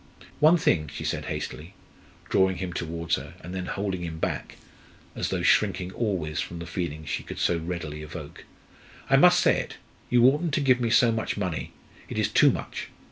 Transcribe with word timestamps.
"One 0.39 0.57
thing," 0.57 0.87
she 0.91 1.05
said 1.05 1.25
hastily, 1.25 1.75
drawing 2.27 2.55
him 2.57 2.73
towards 2.73 3.17
her, 3.17 3.35
and 3.41 3.53
then 3.53 3.67
holding 3.67 4.01
him 4.01 4.17
back, 4.17 4.57
as 5.15 5.29
though 5.29 5.43
shrinking 5.43 5.91
always 5.91 6.39
from 6.39 6.57
the 6.57 6.65
feeling 6.65 7.05
she 7.05 7.21
could 7.21 7.37
so 7.37 7.59
readily 7.59 8.01
evoke. 8.01 8.45
"I 9.11 9.15
must 9.17 9.39
say 9.39 9.59
it; 9.59 9.77
you 10.09 10.25
oughtn't 10.25 10.55
to 10.55 10.59
give 10.59 10.81
me 10.81 10.89
so 10.89 11.11
much 11.11 11.37
money, 11.37 11.73
it 12.09 12.17
is 12.17 12.29
too 12.29 12.49
much. 12.49 12.87